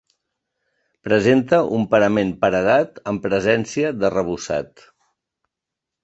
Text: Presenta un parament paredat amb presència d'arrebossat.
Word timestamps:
Presenta 1.07 1.57
un 1.79 1.83
parament 1.91 2.31
paredat 2.45 2.97
amb 3.11 3.23
presència 3.25 3.91
d'arrebossat. 3.99 4.83